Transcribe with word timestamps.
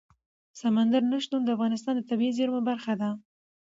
سمندر 0.61 1.01
نه 1.11 1.17
شتون 1.23 1.41
د 1.43 1.49
افغانستان 1.55 1.93
د 1.97 2.01
طبیعي 2.09 2.33
زیرمو 2.37 2.61
برخه 2.69 2.93
ده. 3.01 3.09